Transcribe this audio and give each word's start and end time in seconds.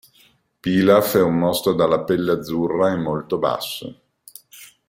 Pilaf 0.63 1.15
è 1.17 1.21
un 1.21 1.37
mostro 1.37 1.73
dalla 1.75 1.99
pelle 2.03 2.31
azzurra 2.31 2.91
e 2.91 2.95
molto 2.95 3.37
basso. 3.37 4.01